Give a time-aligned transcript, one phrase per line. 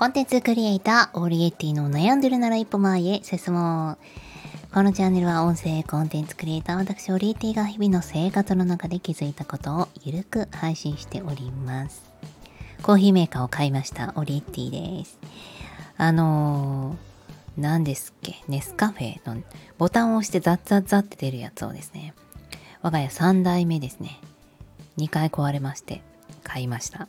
[0.00, 4.72] コンテンツクリエイター、オーリエッティの悩んでるなら一歩前へ進もう。
[4.72, 12.02] このチャンネルは音声コンテンツクリエイター、私、オリエッティが日々の生活の中で気づいたことをゆるく配信しております。
[12.82, 15.18] コーヒーメーカーを買いました、オリエッティです。
[15.98, 19.42] あのー、何ですっけ、ネスカフェの
[19.76, 22.14] ボタンを押してザッザッザッって出るやつをですね、
[22.80, 24.18] 我が家3代目ですね、
[24.96, 26.00] 2回壊れまして
[26.42, 27.06] 買いました。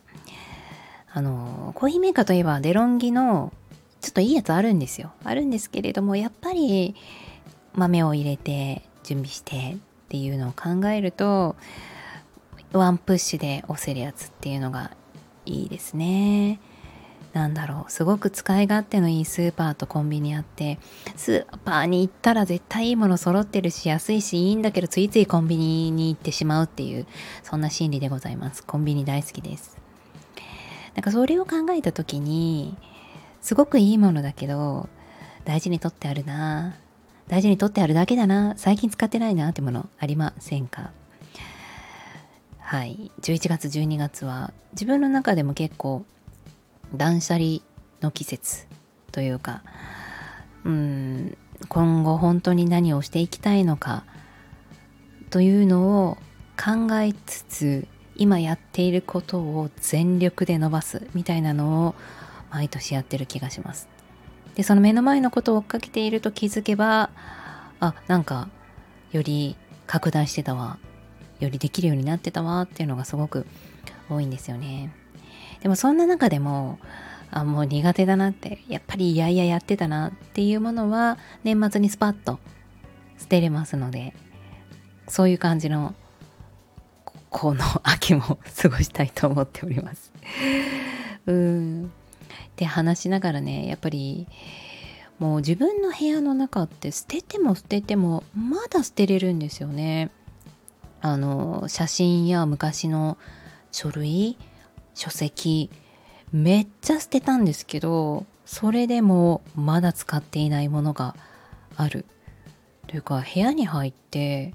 [1.12, 3.52] あの、コーヒーメーカーといえばデロンギの
[4.00, 5.12] ちょっといいやつあるんですよ。
[5.24, 6.94] あるんですけれども、やっぱり
[7.74, 9.76] 豆を入れて準備してっ
[10.08, 11.56] ていうのを考えると、
[12.72, 14.92] ワンプッシュで押せるやつっていうのが
[15.44, 16.60] いいですね。
[17.32, 20.78] なんだろうすごく使い勝手のいいスーパーとコンビニあって
[21.16, 27.06] スーパーに行ったら絶対いいもの揃ってるし安いしいいんだけどついついコンビニに行ってしまうっていう
[27.42, 29.78] そんな心理でございますコンビニ大好きです
[30.94, 32.76] なんかそれを考えた時に
[33.40, 34.88] すごくいいものだけど
[35.44, 36.74] 大事にとってあるな
[37.28, 40.90] 大事にとってあるだけだな最近使ってないなってものありませんか？
[42.58, 43.10] はい。
[43.20, 46.04] 11月12月は自分の中でも結構
[46.94, 47.60] 断捨離
[48.00, 48.66] の季節
[49.12, 49.62] というか
[50.64, 51.36] うん
[51.68, 54.04] 今後本当に何をしていきたいのか
[55.30, 56.18] というのを
[56.56, 57.86] 考えつつ
[58.22, 61.94] 今やっていることを全力で伸ばすみたいなのを
[62.52, 63.88] 毎年やってる気がします。
[64.54, 67.10] で、その目の前のことを追っかけていると気づけば、
[67.80, 68.48] あ、なんか、
[69.10, 69.56] より
[69.88, 70.78] 拡大してたわ、
[71.40, 73.44] よりできるようになってたわっていうのがすごく
[74.08, 74.94] 多いんですよね。
[75.60, 76.78] でもそんな中でも、
[77.32, 82.38] あ、もう苦手だなって、やっぱりいやいややってたなっていうものは年末にスパッと
[83.18, 84.14] 捨てれますので、
[85.08, 85.96] そういう感じの
[87.32, 90.12] この秋も過ごしたいと思っております。
[91.26, 91.92] うーん
[92.56, 94.28] で話しながらねやっぱり
[95.18, 100.10] もう自分の部屋の中って捨てても捨ててもまだ捨てれるんですよね。
[101.00, 103.18] あの写真や昔の
[103.72, 104.36] 書類
[104.94, 105.70] 書籍
[106.32, 111.16] めっちゃ捨てたんですけどそれでもまだ使っていないものが
[111.76, 112.04] ある
[112.86, 114.54] というか部屋に入って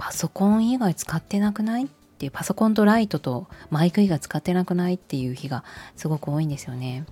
[0.00, 5.62] パソコン以外使ってなくないっていうパソコンとライトとマイク以外使ってなくないっていう日が
[5.94, 7.04] すごく多いんですよね。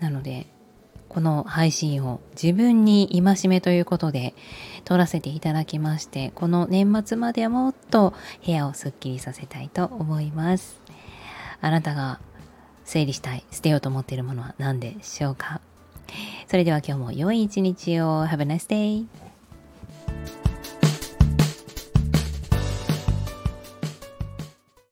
[0.00, 0.46] なので
[1.10, 4.34] この配信を自分に戒めということで
[4.84, 8.14] 撮らせていただきましてこの年末まではもっと
[8.46, 10.80] 部屋をすっきりさせたいと思います
[11.60, 12.20] あなたが
[12.84, 15.60] 整理したい捨てようと思っているものは何でしょうか？
[16.46, 19.29] それでは今日も良い一日を Have a nice day!